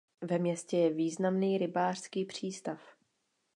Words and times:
Ve 0.21 0.37
městě 0.39 0.77
je 0.77 0.93
významný 0.93 1.57
rybářský 1.57 2.25
přístav. 2.25 2.81